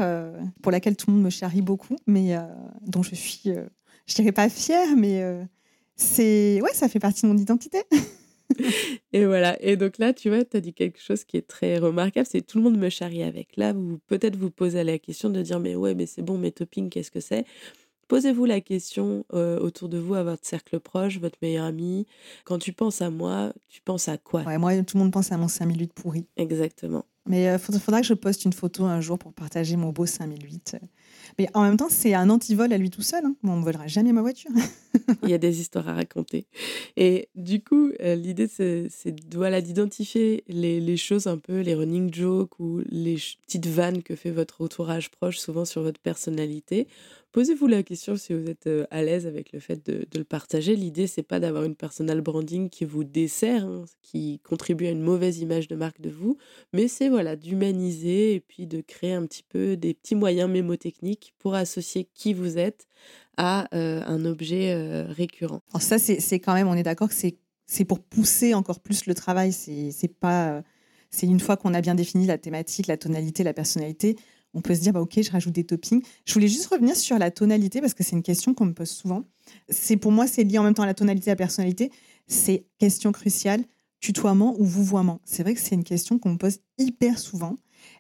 [0.63, 2.37] pour laquelle tout le monde me charrie beaucoup, mais
[2.87, 3.51] dont je suis
[4.07, 5.43] je dirais pas fière, mais euh,
[5.97, 7.83] c'est ouais, ça fait partie de mon identité.
[9.13, 9.61] et voilà.
[9.63, 12.43] Et donc là, tu vois, tu as dit quelque chose qui est très remarquable, c'est
[12.43, 13.57] tout le monde me charrie avec.
[13.57, 16.53] Là, vous peut-être vous posez la question de dire mais ouais, mais c'est bon, mes
[16.53, 17.45] toppings, qu'est-ce que c'est?
[18.09, 22.07] Posez-vous la question euh, autour de vous, à votre cercle proche, votre meilleur ami.
[22.45, 24.43] Quand tu penses à moi, tu penses à quoi?
[24.43, 26.27] Ouais, Moi, tout le monde pense à mon 5008 pourri.
[26.37, 27.07] Exactement.
[27.25, 30.05] Mais il euh, faudra, que je poste une photo un jour pour partager mon beau
[30.05, 30.77] 5008.
[31.39, 33.25] Mais en même temps, c'est un antivol à lui tout seul.
[33.25, 33.35] Hein.
[33.45, 34.51] on ne volera jamais ma voiture.
[35.23, 36.47] Il y a des histoires à raconter.
[36.97, 38.89] Et du coup, euh, l'idée, c'est
[39.35, 43.17] voilà, d'identifier les, les, choses un peu, les running jokes ou les
[43.47, 46.87] petites vannes que fait votre entourage proche, souvent sur votre personnalité,
[47.33, 50.77] Posez-vous la question si vous êtes à l'aise avec le fait de, le partager.
[50.77, 55.01] L'idée, c'est pas d'avoir une personal branding qui vous dessert, hein, qui contribue à une
[55.01, 56.37] mauvaise image de marque de vous,
[56.75, 61.33] mais c'est voilà d'humaniser et puis de créer un petit peu des petits moyens mémotechniques
[61.39, 62.87] pour associer qui vous êtes
[63.39, 65.63] à un objet récurrent.
[65.71, 69.15] Alors ça, c'est quand même, on est d'accord que c'est pour pousser encore plus le
[69.15, 69.53] travail.
[69.53, 70.63] C'est pas,
[71.11, 74.17] c'est une fois qu'on a bien défini la thématique, la tonalité, la personnalité
[74.55, 76.03] on peut se dire, bah, OK, je rajoute des toppings.
[76.25, 78.91] Je voulais juste revenir sur la tonalité parce que c'est une question qu'on me pose
[78.91, 79.25] souvent.
[79.69, 81.91] C'est Pour moi, c'est lié en même temps à la tonalité et à la personnalité.
[82.27, 83.65] C'est question cruciale,
[84.01, 85.21] tutoiement ou vouvoiement.
[85.25, 87.57] C'est vrai que c'est une question qu'on me pose hyper souvent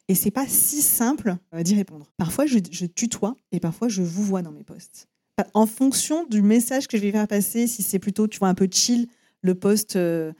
[0.08, 2.12] et c'est pas si simple euh, d'y répondre.
[2.16, 5.08] Parfois, je, tutoie et parfois, je vous vois dans mes posts.
[5.54, 8.54] en fonction du message que je vais faire passer, si c'est plutôt, tu vois, un
[8.54, 9.08] peu chill,
[9.40, 10.32] le post, je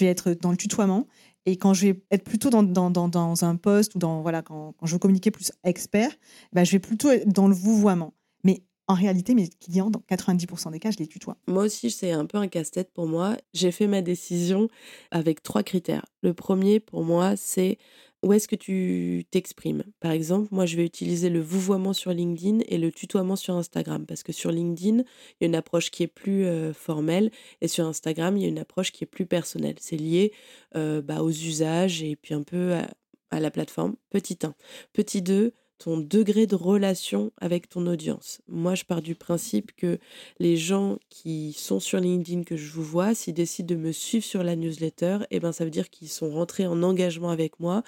[0.00, 1.06] vais être dans le tutoiement.
[1.46, 4.98] Et quand je vais être plutôt dans, un poste ou dans, voilà, quand, je veux
[4.98, 6.10] communiquer plus expert,
[6.52, 8.14] bah, je vais plutôt être dans le vouvoiement.
[8.44, 11.36] Mais en réalité, mes clients, dans 90% des cas, je les tutoie.
[11.46, 13.36] Moi aussi, c'est un peu un casse-tête pour moi.
[13.54, 14.68] J'ai fait ma décision
[15.10, 16.06] avec trois critères.
[16.22, 17.78] Le premier, pour moi, c'est
[18.22, 19.84] où est-ce que tu t'exprimes?
[20.00, 24.04] Par exemple, moi, je vais utiliser le vouvoiement sur LinkedIn et le tutoiement sur Instagram.
[24.06, 27.30] Parce que sur LinkedIn, il y a une approche qui est plus formelle
[27.60, 29.76] et sur Instagram, il y a une approche qui est plus personnelle.
[29.80, 30.32] C'est lié
[30.74, 32.88] bah, aux usages et puis un peu à,
[33.30, 33.96] à la plateforme.
[34.10, 34.54] Petit 1.
[34.92, 38.40] Petit 2, ton degré de relation avec ton audience.
[38.48, 39.98] Moi, je pars du principe que
[40.38, 44.24] les gens qui sont sur LinkedIn, que je vous vois, s'ils décident de me suivre
[44.24, 47.82] sur la newsletter, eh ben, ça veut dire qu'ils sont rentrés en engagement avec moi.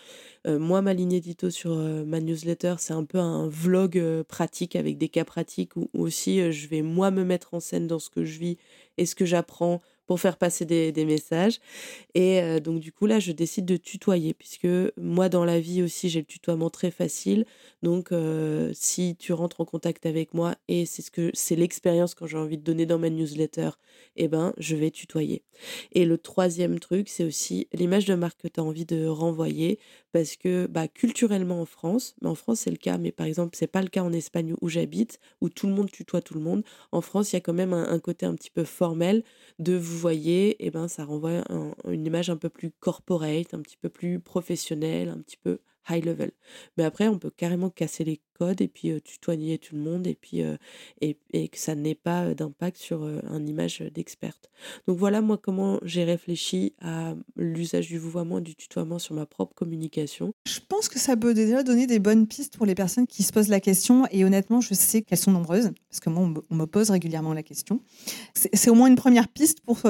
[0.46, 4.24] Euh, moi, ma ligne édito sur euh, ma newsletter, c'est un peu un vlog euh,
[4.24, 7.86] pratique avec des cas pratiques où, où aussi je vais moi me mettre en scène
[7.86, 8.56] dans ce que je vis
[8.96, 11.58] et ce que j'apprends pour faire passer des, messages.
[12.14, 15.82] Et euh, donc, du coup, là, je décide de tutoyer, puisque moi, dans la vie
[15.82, 17.44] aussi, j'ai le tutoiement très facile.
[17.82, 22.14] Donc, euh, si tu rentres en contact avec moi, et c'est ce que c'est l'expérience
[22.14, 23.70] quand j'ai envie de donner dans ma newsletter,
[24.16, 25.42] eh ben, je vais tutoyer.
[25.92, 29.78] Et le troisième truc, c'est aussi l'image de marque que tu as envie de renvoyer,
[30.12, 33.56] parce que bah, culturellement en France, mais en France c'est le cas, mais par exemple,
[33.56, 36.40] c'est pas le cas en Espagne où j'habite, où tout le monde tutoie tout le
[36.40, 36.64] monde.
[36.92, 39.24] En France, il y a quand même un, un côté un petit peu formel
[39.58, 41.42] de vous voyez, et ben, ça renvoie
[41.88, 46.04] une image un peu plus corporate, un petit peu plus professionnelle, un petit peu high
[46.04, 46.30] level.
[46.76, 50.14] Mais après, on peut carrément casser les codes et puis tutoyer tout le monde et
[50.14, 50.42] puis
[51.00, 54.50] et, que ça n'ait pas d'impact sur un image d'experte.
[54.86, 59.26] Donc voilà moi comment j'ai réfléchi à l'usage du vouvoiement et du tutoiement sur ma
[59.26, 60.34] propre communication.
[60.46, 63.32] Je pense que ça peut déjà donner des bonnes pistes pour les personnes qui se
[63.32, 66.66] posent la question et honnêtement, je sais qu'elles sont nombreuses parce que moi on me
[66.66, 67.80] pose régulièrement la question.
[68.34, 69.80] C'est au moins une première piste pour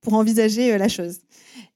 [0.00, 1.18] pour envisager la chose.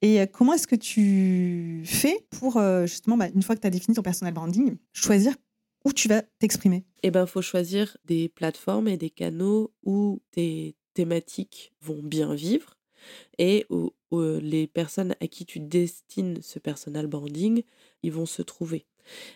[0.00, 3.94] Et comment est-ce que tu fais pour, justement, bah, une fois que tu as défini
[3.94, 5.34] ton personal branding, choisir
[5.84, 6.84] où tu vas t'exprimer?
[7.02, 12.34] Eh bien, il faut choisir des plateformes et des canaux où tes thématiques vont bien
[12.34, 12.78] vivre
[13.38, 17.62] et où, les personnes à qui tu destines ce personal branding,
[18.02, 18.86] ils vont se trouver.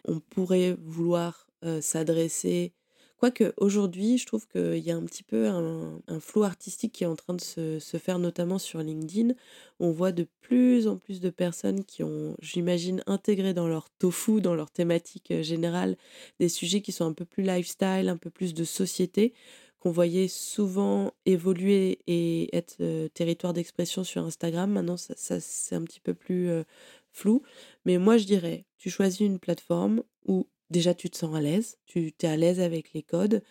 [0.07, 1.49] On pourrait vouloir
[1.81, 2.75] s'adresser
[3.18, 7.07] Quoique aujourd'hui, je trouve qu'il y a un petit peu un, flou artistique qui est
[7.07, 9.33] en train de se, faire, notamment sur LinkedIn.
[9.81, 14.42] On voit de plus en plus de personnes qui ont, j'imagine, intégré dans leur tofu,
[14.42, 15.96] dans leur thématique euh, générale,
[16.40, 19.33] des sujets qui sont un peu plus lifestyle, un peu plus de société,
[19.81, 24.70] qu'on voyait souvent évoluer et être euh, territoire d'expression sur Instagram.
[24.70, 26.64] Maintenant, ça, c'est un petit peu plus euh,
[27.12, 27.42] flou.
[27.87, 31.79] Mais moi, je dirais, tu choisis une plateforme où déjà tu te sens à l'aise,
[31.87, 33.42] tu es à l'aise avec les codes.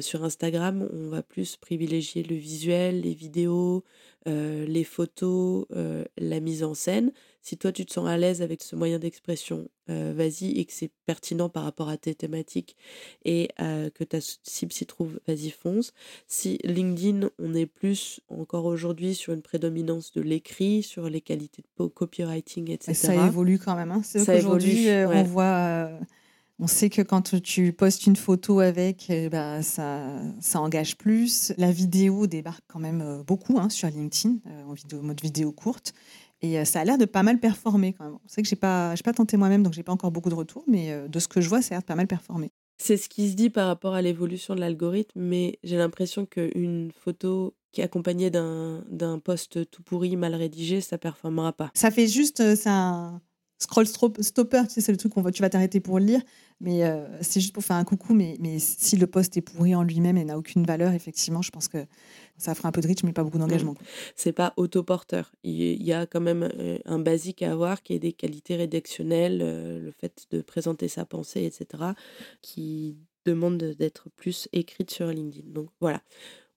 [0.00, 3.84] sur Instagram, on va plus privilégier le visuel, les vidéos,
[4.26, 5.66] les photos,
[6.16, 7.12] la mise en scène.
[7.40, 10.90] Si toi tu te sens à l'aise avec ce moyen d'expression, vas-y et que c'est
[11.06, 12.76] pertinent par rapport à tes thématiques
[13.24, 15.92] et que ta cible s'y trouve, vas-y fonce.
[16.26, 21.62] Si LinkedIn, on est plus encore aujourd'hui sur une prédominance de l'écrit, sur les qualités
[21.62, 22.94] de copywriting, etc.
[22.94, 23.92] Ça évolue quand même.
[23.92, 24.02] Hein.
[24.04, 25.90] C'est aujourd'hui, on voit
[26.60, 30.00] on sait que quand tu postes une photo avec, eh ben, ça,
[30.40, 31.52] ça engage plus.
[31.56, 35.52] La vidéo débarque quand même euh, beaucoup hein, sur LinkedIn, euh, en vidéo, mode vidéo
[35.52, 35.94] courte.
[36.40, 38.18] Et euh, ça a l'air de pas mal performer quand même.
[38.26, 40.64] C'est que je n'ai pas, pas tenté moi-même, donc j'ai pas encore beaucoup de retours,
[40.66, 42.50] mais de ce que je vois, ça a l'air de pas mal performer.
[42.80, 46.92] C'est ce qui se dit par rapport à l'évolution de l'algorithme, mais j'ai l'impression qu'une
[46.92, 51.70] photo qui est accompagnée d'un post tout pourri, mal rédigé, ça performera pas.
[51.74, 53.20] Ça fait juste, un
[53.58, 56.20] scroll stopper, tu sais, c'est le truc qu'on tu vas t'arrêter pour le lire.
[56.60, 58.14] Mais euh, c'est juste pour faire un coucou.
[58.14, 61.50] Mais, mais si le poste est pourri en lui-même et n'a aucune valeur, effectivement, je
[61.50, 61.84] pense que
[62.36, 63.74] ça fera un peu de rythme, mais pas beaucoup d'engagement.
[64.16, 65.32] C'est pas autoporteur.
[65.42, 69.40] Il y a quand même euh, un basique à avoir qui est des qualités rédactionnelles,
[69.42, 71.84] euh, le fait de présenter sa pensée, etc.,
[72.42, 75.50] qui demande d'être plus écrite sur LinkedIn.
[75.50, 76.00] Donc voilà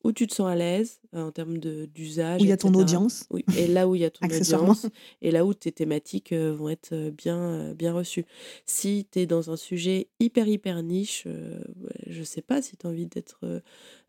[0.04, 2.42] où tu te sens à l'aise euh, en termes d'usage.
[2.42, 3.26] Où il y a ton audience.
[3.30, 4.88] Oui, et là où il y a ton audience.
[5.22, 8.26] Et là où tes thématiques euh, vont être euh, bien, bien reçues.
[8.66, 11.28] Si tu es dans un sujet hyper, hyper niche,
[12.08, 13.62] je ne sais pas si tu as envie d'être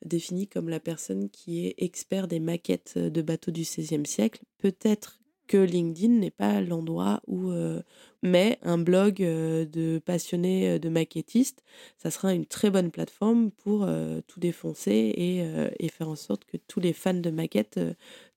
[0.04, 4.42] défini comme la personne qui est expert des maquettes de bateaux du XVIe siècle.
[4.58, 5.21] Peut-être
[5.52, 7.82] que LinkedIn n'est pas l'endroit où, euh,
[8.22, 11.62] mais un blog euh, de passionnés euh, de maquettistes,
[11.98, 13.86] ça sera une très bonne plateforme pour
[14.26, 15.44] tout défoncer et,
[15.78, 17.78] et, faire en sorte que tous les fans de maquettes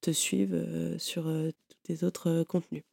[0.01, 2.83] te suivent sur tous tes autres contenus.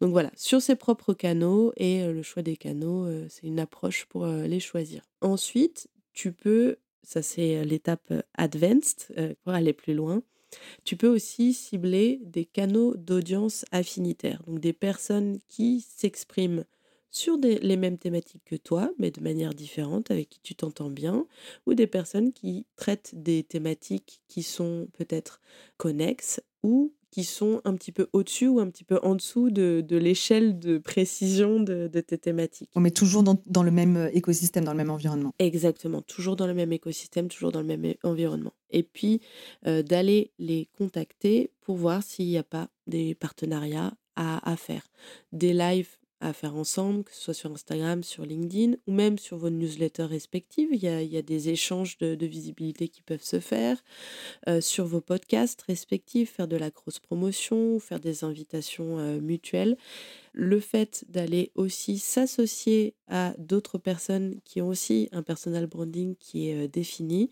[0.00, 4.26] Donc voilà, sur ses propres canaux et le choix des canaux, c'est une approche pour
[4.26, 5.02] les choisir.
[5.20, 10.22] Ensuite, tu peux ça c'est l'étape advanced pour aller plus loin.
[10.84, 16.64] Tu peux aussi cibler des canaux d'audience affinitaires, donc des personnes qui s'expriment
[17.10, 21.26] sur les mêmes thématiques que toi, mais de manière différente, avec qui tu t'entends bien,
[21.64, 25.40] ou des personnes qui traitent des thématiques qui sont peut-être
[25.76, 29.86] connexes ou qui sont un petit peu au-dessus ou un petit peu en dessous de,
[29.88, 32.70] l'échelle de précision de, tes thématiques.
[32.74, 35.32] On met toujours dans, le même euh, écosystème, dans le même environnement.
[35.38, 38.52] Exactement, toujours dans le même écosystème, toujours dans le même environnement.
[38.70, 39.20] Et puis
[39.68, 44.82] euh, d'aller les contacter pour voir s'il n'y a pas des partenariats à, à faire.
[45.30, 49.36] Des lives à faire ensemble, que ce soit sur Instagram, sur LinkedIn ou même sur
[49.36, 50.68] vos newsletters respectives.
[50.72, 53.82] Il y a, des échanges de, visibilité qui peuvent se faire.
[54.48, 59.76] Euh, sur vos podcasts respectifs, faire de la cross-promotion, faire des invitations euh, mutuelles
[60.34, 66.48] le fait d'aller aussi s'associer à d'autres personnes qui ont aussi un personal branding qui
[66.50, 67.30] est défini.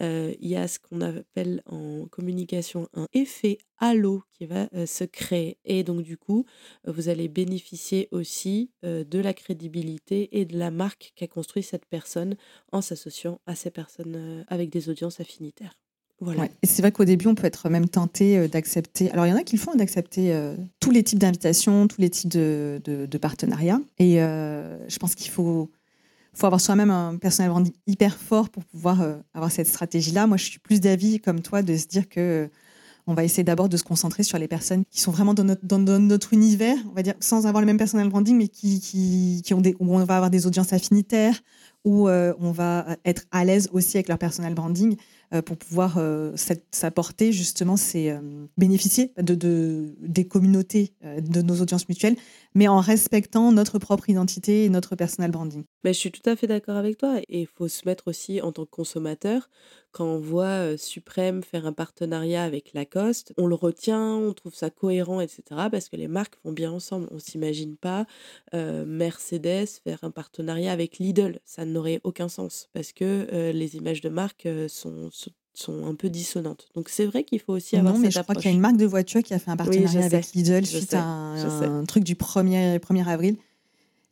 [0.00, 5.58] il y a ce qu'on appelle en communication un effet halo qui va se créer.
[5.64, 6.44] Et donc du coup,
[6.86, 12.36] vous allez bénéficier aussi de la crédibilité et de la marque qu'a construit cette personne
[12.72, 15.74] en s'associant à ces personnes avec des audiences affinitaires.
[16.62, 19.10] Et c'est vrai qu'au début, on peut être même tenté euh, d'accepter.
[19.12, 22.00] Alors, il y en a qui le font, d'accepter euh, tous les types d'invitations, tous
[22.00, 23.80] les types de, partenariats.
[23.98, 25.70] Et euh, je pense qu'il faut,
[26.34, 29.00] faut avoir soi-même un personnel branding hyper fort pour pouvoir
[29.34, 30.26] avoir cette stratégie-là.
[30.26, 32.48] Moi, je suis plus d'avis, comme toi, de se dire que
[33.10, 36.34] on va essayer d'abord de se concentrer sur les personnes qui sont vraiment dans notre,
[36.34, 40.04] univers, on va dire, sans avoir le même personnel branding, mais qui, ont où on
[40.04, 41.40] va avoir des audiences affinitaires,
[41.86, 44.94] où on va être à l'aise aussi avec leur personnel branding.
[45.34, 46.32] Euh, pour pouvoir euh,
[46.70, 52.16] s'apporter justement, c'est euh, bénéficier de, des communautés, de nos audiences mutuelles,
[52.54, 55.64] mais en respectant notre propre identité et notre personal branding.
[55.84, 57.18] Mais je suis tout à fait d'accord avec toi.
[57.28, 59.50] Et il faut se mettre aussi en tant que consommateur,
[59.92, 64.70] quand on voit Suprême faire un partenariat avec Lacoste, on le retient, on trouve ça
[64.70, 65.42] cohérent, etc.
[65.70, 67.08] Parce que les marques vont bien ensemble.
[67.10, 68.06] On s'imagine pas
[68.52, 71.40] Mercedes faire un partenariat avec Lidl.
[71.44, 75.10] Ça n'aurait aucun sens parce que les images de marque sont,
[75.58, 76.68] sont un peu dissonantes.
[76.74, 78.60] Donc c'est vrai qu'il faut aussi avoir non, mais je crois qu'il y a une
[78.60, 82.14] marque de voiture qui a fait un partenariat avec Lidl suite à un, truc du
[82.14, 83.36] 1er, 1er avril.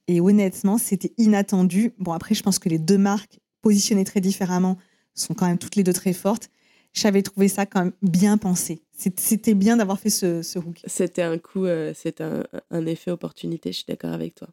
[0.09, 1.93] Et honnêtement, c'était inattendu.
[1.99, 4.77] Bon, après, je pense que les deux marques positionnées très différemment
[5.17, 6.51] sont quand même toutes les deux très fortes.
[6.93, 8.83] J'avais trouvé ça quand même bien pensé.
[8.97, 10.81] C'était bien d'avoir fait ce, ce hook.
[10.87, 14.49] C'était un coup, euh, un, un, effet opportunité, je suis d'accord avec toi.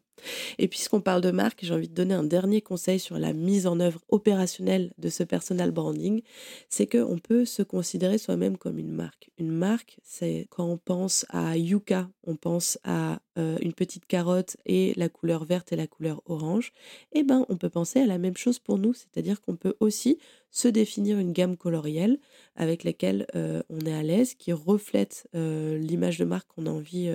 [0.58, 3.66] Et puisqu'on parle de marque, j'ai envie de donner un dernier conseil sur la mise
[3.66, 6.22] en œuvre opérationnelle de ce personal branding,
[6.68, 9.30] c'est qu'on peut se considérer soi-même comme une marque.
[9.38, 14.56] Une marque, c'est quand on pense à Yuka, on pense à euh, une petite carotte
[14.66, 16.72] et la couleur verte et la couleur orange.
[17.12, 20.18] Eh ben, on peut penser à la même chose pour nous, c'est-à-dire qu'on peut aussi
[20.50, 22.18] se définir une gamme colorielle
[22.54, 27.10] avec laquelle euh, on est à l'aise qui reflète l'image de marque qu'on a envie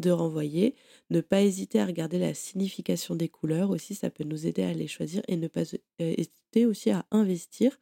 [0.00, 0.74] de renvoyer.
[1.10, 4.72] Ne pas hésiter à regarder la signification des couleurs aussi, ça peut nous aider à
[4.72, 5.62] les choisir et ne pas
[5.98, 7.78] hésiter aussi à investir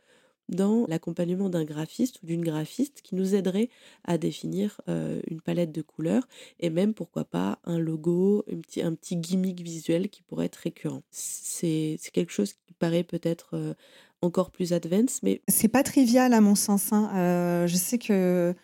[0.49, 3.69] dans l'accompagnement d'un graphiste ou d'une graphiste qui nous aiderait
[4.05, 6.27] à définir une palette de couleurs
[6.59, 8.45] et même pourquoi pas un logo,
[8.83, 11.03] un petit, gimmick visuel qui pourrait être récurrent.
[11.11, 13.75] C'est quelque chose qui paraît peut-être
[14.23, 15.43] encore plus advanced, mais...
[15.49, 16.93] C'est pas trivial à mon sens.
[16.93, 17.67] Hein.
[17.67, 18.55] je sais que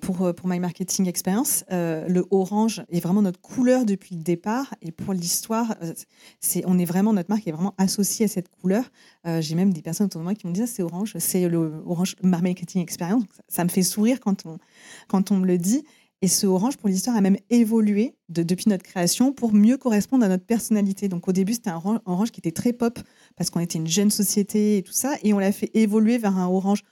[0.00, 1.64] pour, euh, pour My Marketing Experience.
[1.70, 4.74] Euh, le orange est vraiment notre couleur depuis le départ.
[4.82, 5.76] Et pour l'histoire,
[6.40, 8.84] c'est, on est vraiment, notre marque est vraiment associée à cette couleur.
[9.40, 11.82] j'ai même des personnes autour de moi qui m'ont dit, ah, c'est orange, c'est le
[11.86, 13.24] orange My Marketing Experience.
[13.48, 14.58] Ça, me fait sourire quand on,
[15.08, 15.84] quand on me le dit.
[16.20, 20.24] Et ce orange, pour l'histoire, a même évolué de, depuis notre création pour mieux correspondre
[20.24, 21.08] à notre personnalité.
[21.08, 22.98] Donc au début, c'était un orange qui était très pop
[23.36, 25.14] parce qu'on était une jeune société et tout ça.
[25.22, 26.82] Et on l'a fait évoluer vers un orange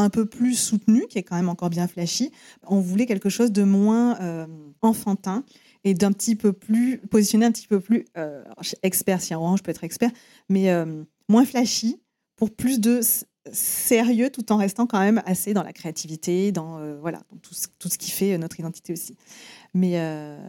[0.00, 2.32] un peu plus soutenu, qui est quand même encore bien flashy.
[2.66, 4.46] On voulait quelque chose de moins euh,
[4.82, 5.44] enfantin
[5.84, 8.44] et d'un petit peu plus positionné un petit peu plus euh,
[8.82, 10.10] expert si un orange peut être expert
[10.50, 12.02] mais euh, moins flashy
[12.36, 13.00] pour plus de
[13.50, 17.88] sérieux tout en restant quand même assez dans la créativité dans voilà tout, ce, tout,
[17.88, 19.16] ce, qui fait notre identité aussi
[19.72, 19.92] mais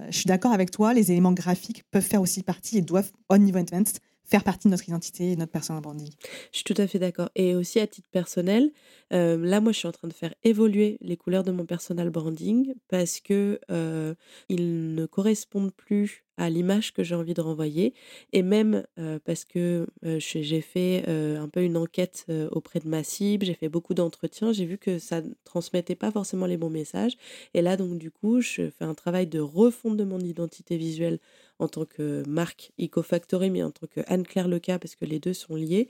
[0.10, 3.38] je suis d'accord avec toi les éléments graphiques peuvent faire aussi partie et doivent au
[3.38, 6.10] niveau advanced faire partie de notre identité et de notre personal branding.
[6.52, 7.30] Je suis tout à fait d'accord.
[7.36, 8.72] Et aussi à titre personnel,
[9.12, 12.10] euh, là, moi, je suis en train de faire évoluer les couleurs de mon personal
[12.10, 14.16] branding parce que euh,
[14.48, 17.94] ils ne correspondent plus à l'image que j'ai envie de renvoyer
[18.34, 23.46] et même euh, parce que j'ai fait un peu une enquête auprès de ma cible,
[23.46, 27.16] j'ai fait beaucoup d'entretiens, j'ai vu que ça ne transmettait pas forcément les bons messages
[27.54, 31.20] et là donc du coup je fais un travail de refonte de mon identité visuelle
[31.62, 35.34] en tant que marque EcoFactory, mais en tant que Anne-Claire Leca, parce que les deux
[35.34, 35.90] sont liés,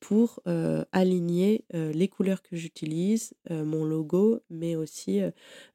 [0.00, 0.40] pour
[0.92, 5.20] aligner les couleurs que j'utilise, mon logo, mais aussi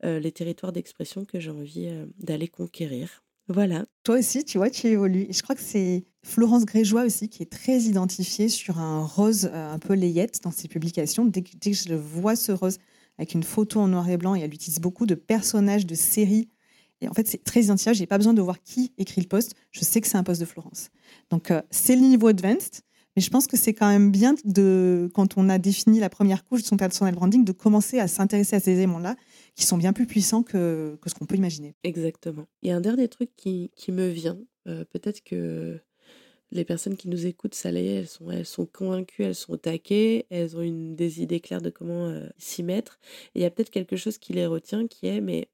[0.03, 3.23] les territoires d'expression que j'ai envie d'aller conquérir.
[3.49, 3.85] Voilà.
[4.03, 5.27] Toi aussi, tu vois, tu évolues.
[5.29, 9.73] je crois que c'est Florence Grégeois aussi qui est très identifiée sur un rose euh,
[9.73, 11.23] un peu layette dans ses publications.
[11.25, 12.77] Dès que, je vois ce rose
[13.17, 16.49] avec une photo en noir et blanc, et elle utilise beaucoup de personnages de séries.
[17.01, 17.95] Et en fait, c'est très identifiable.
[17.95, 19.55] J'ai pas besoin de voir qui écrit le poste.
[19.71, 20.89] Je sais que c'est un poste de Florence.
[21.29, 22.81] Donc, euh, c'est le niveau advanced.
[23.15, 26.45] Mais je pense que c'est quand même bien, de, quand on a défini la première
[26.45, 29.15] couche de son personal branding, de commencer à s'intéresser à ces éléments-là
[29.55, 31.73] qui sont bien plus puissants que, que ce qu'on peut imaginer.
[31.83, 32.45] Exactement.
[32.63, 34.37] A un dernier truc qui, qui me vient.
[34.67, 35.79] Euh, peut-être que
[36.51, 39.57] les personnes qui nous écoutent, ça l'est, elles sont, elles sont convaincues, elles sont au
[39.57, 42.99] taquet, elles ont une, des idées claires de comment euh, s'y mettre.
[43.33, 45.49] Et il y a peut-être quelque chose qui les retient qui est, mais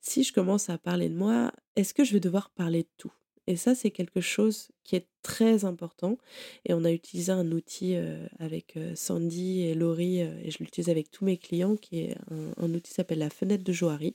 [0.00, 3.12] si je commence à parler de moi, est-ce que je vais devoir parler de tout?
[3.46, 6.18] Et ça, c'est quelque chose qui est très important.
[6.64, 7.96] Et on a utilisé un outil
[8.38, 12.90] avec Sandy et Laurie, et je l'utilise avec tous mes clients, qui est un, outil
[12.90, 14.14] qui s'appelle la fenêtre de Johari.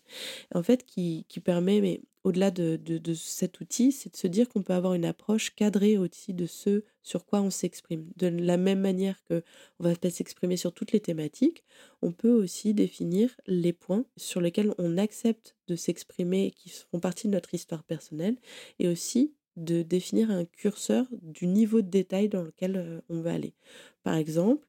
[0.54, 4.50] En fait, qui, qui permet, mais au-delà de, de, cet outil, c'est de se dire
[4.50, 8.10] qu'on peut avoir une approche cadrée aussi de ce sur quoi on s'exprime.
[8.18, 9.44] De la même manière que
[9.80, 11.64] on va peut-être s'exprimer sur toutes les thématiques,
[12.02, 17.28] on peut aussi définir les points sur lesquels on accepte de s'exprimer qui font partie
[17.28, 18.38] de notre histoire personnelle
[18.80, 23.34] et aussi de définir un curseur du niveau de détail dans lequel euh, on va
[23.34, 23.54] aller.
[24.02, 24.66] Par exemple,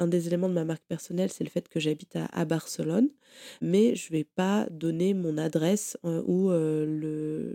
[0.00, 3.10] un des éléments de ma marque personnelle, c'est le fait que j'habite à, Barcelone,
[3.60, 6.86] mais je ne vais pas donner mon adresse euh, ou euh,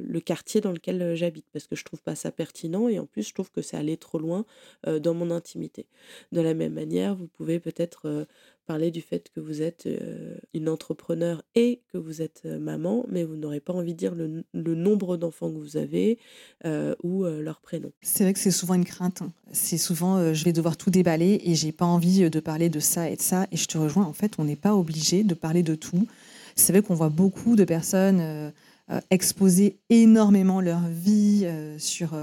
[0.08, 3.00] le, quartier dans lequel euh, j'habite, parce que je ne trouve pas ça pertinent et
[3.00, 4.46] en plus, je trouve que c'est aller trop loin
[4.86, 5.88] dans mon intimité.
[6.32, 8.28] De la même manière, vous pouvez peut-être
[8.66, 9.88] parler du fait que vous êtes
[10.54, 14.44] une entrepreneur et que vous êtes maman, mais vous n'aurez pas envie de dire le,
[14.76, 16.20] nombre d'enfants que vous avez
[17.04, 17.92] ou leur prénom.
[18.02, 19.22] C'est vrai que c'est souvent une crainte.
[19.22, 19.32] Hein.
[19.52, 23.10] C'est souvent je vais devoir tout déballer et j'ai pas envie de parler de ça
[23.10, 23.48] et de ça.
[23.52, 26.08] Et je te rejoins, en fait, on n'est pas obligé de parler de tout.
[26.56, 28.52] C'est vrai qu'on voit beaucoup de personnes
[29.10, 31.48] exposer énormément leur vie
[31.78, 32.16] sur,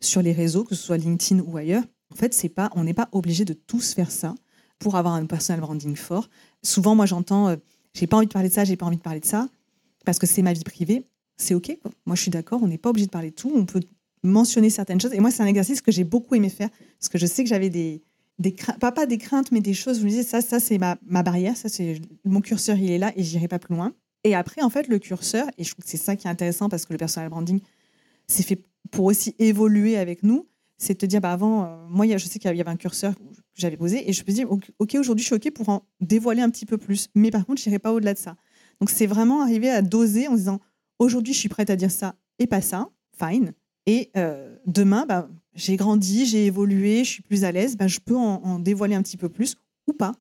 [0.00, 1.84] sur les réseaux, que ce soit LinkedIn ou ailleurs.
[2.12, 4.34] En fait, c'est pas, on n'est pas obligé de tous faire ça
[4.78, 6.28] pour avoir un personal branding fort.
[6.62, 7.56] Souvent, moi, j'entends euh,
[7.94, 9.48] j'ai pas envie de parler de ça, j'ai pas envie de parler de ça,
[10.04, 11.06] parce que c'est ma vie privée.
[11.36, 11.76] C'est OK.
[12.06, 13.52] Moi, je suis d'accord, on n'est pas obligé de parler de tout.
[13.54, 13.80] On peut
[14.22, 15.12] mentionner certaines choses.
[15.12, 17.48] Et moi, c'est un exercice que j'ai beaucoup aimé faire, parce que je sais que
[17.48, 18.02] j'avais des,
[18.54, 20.00] craintes, pas, pas des craintes, mais des choses.
[20.00, 23.12] Je me disais, ça, ça c'est ma, barrière, ça, c'est mon curseur, il est là,
[23.16, 23.92] et j'irai pas plus loin.
[24.24, 26.68] Et après, en fait, le curseur, et je trouve que c'est ça qui est intéressant,
[26.68, 27.60] parce que le personal branding,
[28.26, 30.46] c'est fait pour aussi évoluer avec nous
[30.78, 33.14] c'est de te dire, bah avant, euh, moi, je sais qu'il y avait un curseur
[33.56, 36.50] j'avais posé et je me dis, OK, aujourd'hui, je suis OK pour en dévoiler un
[36.50, 37.08] petit peu plus.
[37.14, 38.36] Mais par contre, je n'irai pas au-delà de ça.
[38.80, 40.60] Donc, c'est vraiment arriver à doser en disant,
[40.98, 43.52] aujourd'hui, je suis prête à dire ça et pas ça, fine.
[43.86, 48.00] Et euh, demain, bah, j'ai grandi, j'ai évolué, je suis plus à l'aise, bah, je
[48.00, 50.12] peux en, dévoiler un petit peu plus ou pas.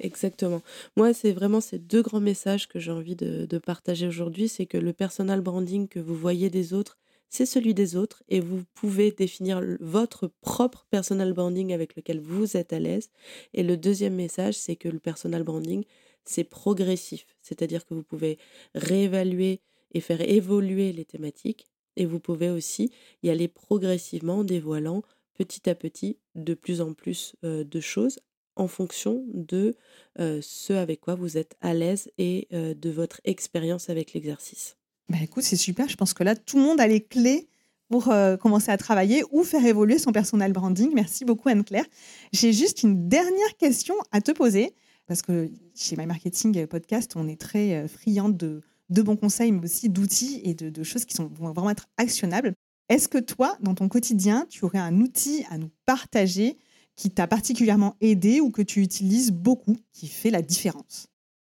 [0.00, 0.60] Exactement.
[0.96, 4.48] Moi, c'est vraiment ces deux grands messages que j'ai envie de, de partager aujourd'hui.
[4.48, 8.40] C'est que le personal branding que vous voyez des autres, c'est celui des autres et
[8.40, 13.10] vous pouvez définir votre propre personal branding avec lequel vous êtes à l'aise.
[13.54, 15.84] Et le deuxième message, c'est que le personal branding,
[16.24, 18.38] c'est progressif, c'est-à-dire que vous pouvez
[18.74, 19.60] réévaluer
[19.92, 22.90] et faire évoluer les thématiques et vous pouvez aussi
[23.22, 25.02] y aller progressivement en dévoilant
[25.34, 28.20] petit à petit de plus en plus euh, de choses
[28.56, 29.74] en fonction de
[30.20, 34.76] euh, ce avec quoi vous êtes à l'aise et euh, de votre expérience avec l'exercice.
[35.08, 35.88] Bah écoute, c'est super.
[35.88, 37.48] Je pense que là, tout le monde a les clés
[37.90, 40.90] pour euh, commencer à travailler ou faire évoluer son personal branding.
[40.94, 41.84] Merci beaucoup, Anne-Claire.
[42.32, 44.74] J'ai juste une dernière question à te poser,
[45.06, 48.62] parce que chez My Marketing Podcast, on est très euh, friande de,
[49.02, 52.54] bons conseils, mais aussi d'outils et de, de, choses qui sont, vont vraiment être actionnables.
[52.88, 56.56] Est-ce que toi, dans ton quotidien, tu aurais un outil à nous partager
[56.96, 61.08] qui t'a particulièrement aidé ou que tu utilises beaucoup, qui fait la différence?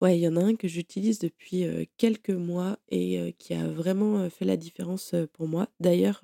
[0.01, 1.65] Ouais, il y en a un que j'utilise depuis
[1.97, 5.69] quelques mois et qui a vraiment fait la différence pour moi.
[5.79, 6.21] D'ailleurs,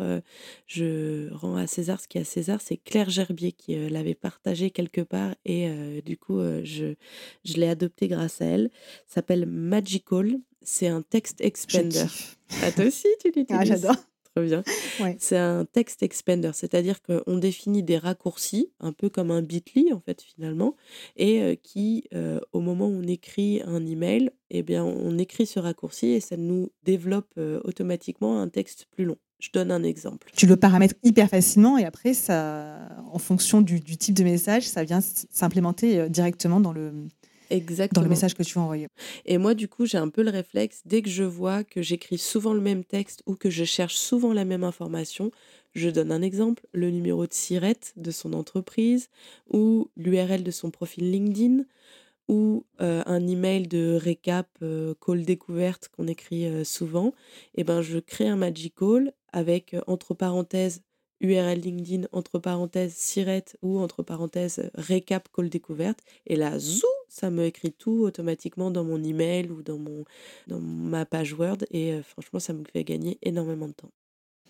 [0.68, 4.72] je rends à César ce qui est à César, c'est Claire Gerbier qui l'avait partagé
[4.72, 6.96] quelque part et du coup, je,
[7.46, 8.70] je l'ai adopté grâce à elle.
[9.08, 10.38] Ça s'appelle Magical.
[10.64, 12.06] C'est un text expander.
[12.62, 13.96] Ah, toi aussi, tu l'utilises Ah, j'adore
[14.40, 14.64] bien.
[15.20, 20.00] C'est un text expander, c'est-à-dire qu'on définit des raccourcis, un peu comme un bit.ly en
[20.00, 20.76] fait finalement,
[21.18, 25.46] et euh, qui, euh, au moment où on écrit un email, eh bien, on écrit
[25.46, 29.18] ce raccourci et ça nous développe euh, automatiquement un texte plus long.
[29.40, 30.30] Je donne un exemple.
[30.36, 32.78] Tu le paramètres hyper facilement et après, ça,
[33.12, 37.08] en fonction du, type de message, ça vient s'implémenter directement dans le,
[37.52, 38.02] Exactement.
[38.02, 38.88] dans le message que tu vas envoyer.
[39.26, 42.18] Et moi, du coup, j'ai un peu le réflexe, dès que je vois que j'écris
[42.18, 45.32] souvent le même texte ou que je cherche souvent la même information,
[45.74, 49.10] je donne un exemple, le numéro de SIRET de son entreprise
[49.50, 51.64] ou l'URL de son profil LinkedIn
[52.28, 57.14] ou euh, un email de récap euh, call découverte qu'on écrit euh, souvent,
[57.56, 60.82] et ben je crée un magic call avec entre parenthèses
[61.20, 66.00] URL LinkedIn, entre parenthèses Siret ou entre parenthèses récap call découverte.
[66.26, 70.06] Et là, zou, ça me écrit tout automatiquement dans mon email ou dans, mon,
[70.48, 71.58] dans ma page Word.
[71.70, 73.92] Et franchement, ça me fait gagner énormément de temps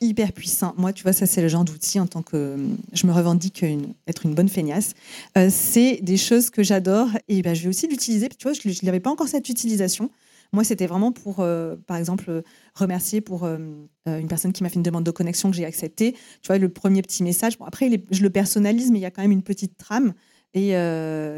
[0.02, 0.74] hyper puissant.
[0.78, 2.58] Moi, tu vois, ça, c'est le genre d'outil en tant que
[2.92, 3.64] je me revendique
[4.08, 4.94] être une bonne feignasse.
[5.38, 8.28] Euh, c'est des choses que j'adore et ben, je vais aussi l'utiliser.
[8.30, 10.10] Tu vois, je n'avais pas encore cette utilisation.
[10.54, 12.42] Moi, c'était vraiment pour, euh, par exemple,
[12.74, 13.58] remercier pour euh,
[14.06, 16.14] une personne qui m'a fait une demande de connexion que j'ai acceptée.
[16.14, 17.58] Tu vois, le premier petit message.
[17.60, 20.14] Bon, après, je le personnalise, mais il y a quand même une petite trame.
[20.54, 20.72] Et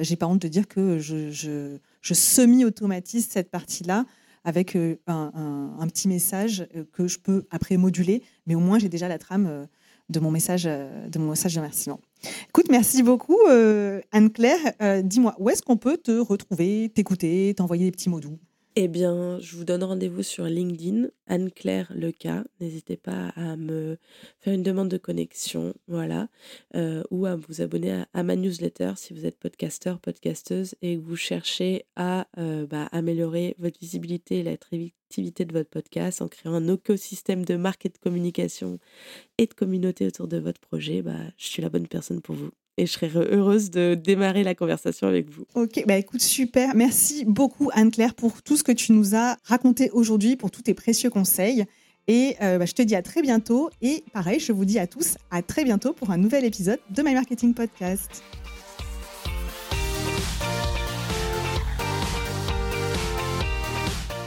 [0.01, 4.05] j'ai pas honte de dire que je, semi-automatise cette partie-là
[4.43, 8.89] avec euh, un, petit message euh, que je peux après moduler, mais au moins j'ai
[8.89, 9.65] déjà la trame euh,
[10.09, 11.99] de mon message de mon message de remerciement.
[12.49, 13.39] Écoute, merci beaucoup
[14.11, 14.59] Anne-Claire.
[15.01, 18.37] Dis-moi, où est-ce qu'on peut te retrouver, t'écouter, t'envoyer des petits mots doux?
[18.75, 22.43] Eh bien, je vous donne rendez-vous sur LinkedIn, Anne-Claire Leca.
[22.59, 23.97] N'hésitez pas à me
[24.39, 26.27] faire une demande de connexion, voilà,
[26.75, 31.01] euh, ou à vous abonner à, ma newsletter si vous êtes podcasteur, podcasteuse et que
[31.01, 36.55] vous cherchez à euh, bah, améliorer votre visibilité et l'attractivité de votre podcast en créant
[36.55, 38.79] un écosystème de marque et de communication
[39.37, 41.03] et de communauté autour de votre projet.
[41.03, 44.55] Bah, je suis la bonne personne pour vous et je serais heureuse de démarrer la
[44.55, 45.45] conversation avec vous.
[45.55, 46.75] Ok, bah écoute, super.
[46.75, 50.73] Merci beaucoup Anne-Claire pour tout ce que tu nous as raconté aujourd'hui, pour tous tes
[50.73, 51.65] précieux conseils.
[52.07, 53.69] Et euh, bah, je te dis à très bientôt.
[53.81, 57.01] Et pareil, je vous dis à tous à très bientôt pour un nouvel épisode de
[57.01, 58.23] My Marketing Podcast.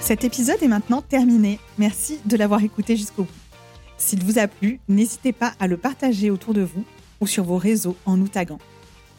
[0.01, 1.59] Cet épisode est maintenant terminé.
[1.78, 3.32] Merci de l'avoir écouté jusqu'au bout.
[3.99, 6.84] S'il vous a plu, n'hésitez pas à le partager autour de vous
[7.20, 8.58] ou sur vos réseaux en nous taguant.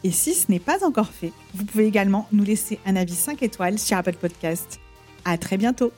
[0.04, 3.42] Et si ce n'est pas encore fait, vous pouvez également nous laisser un avis 5
[3.42, 4.80] étoiles sur Apple Podcast.
[5.24, 5.92] À très bientôt!